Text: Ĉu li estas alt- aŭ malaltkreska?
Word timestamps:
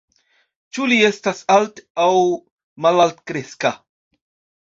Ĉu 0.77 0.85
li 0.91 0.95
estas 1.09 1.41
alt- 1.55 1.81
aŭ 2.05 2.15
malaltkreska? 2.87 3.73